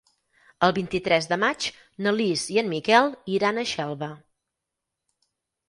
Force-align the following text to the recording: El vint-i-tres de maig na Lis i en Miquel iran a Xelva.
El 0.67 0.71
vint-i-tres 0.77 1.29
de 1.33 1.37
maig 1.43 1.67
na 2.07 2.15
Lis 2.17 2.47
i 2.55 2.59
en 2.63 2.69
Miquel 2.73 3.13
iran 3.37 3.61
a 3.61 3.69
Xelva. 3.75 4.11